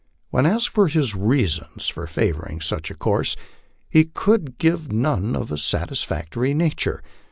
When 0.31 0.47
asked 0.47 0.69
for 0.69 0.87
his 0.87 1.13
reasons 1.13 1.87
for 1.87 2.07
favoring 2.07 2.59
such 2.59 2.89
a 2.89 2.95
course, 2.95 3.35
he 3.87 4.05
could 4.05 4.57
give 4.57 4.91
none 4.91 5.35
of 5.35 5.51
a 5.51 5.59
satisfactory 5.59 6.55
nature. 6.55 7.03